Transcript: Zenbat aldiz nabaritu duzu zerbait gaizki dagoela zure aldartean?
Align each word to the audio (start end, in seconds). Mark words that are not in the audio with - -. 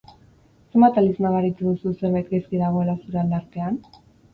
Zenbat 0.75 0.97
aldiz 1.01 1.21
nabaritu 1.27 1.67
duzu 1.69 1.95
zerbait 1.95 2.35
gaizki 2.35 2.67
dagoela 2.67 3.01
zure 3.01 3.25
aldartean? 3.27 3.83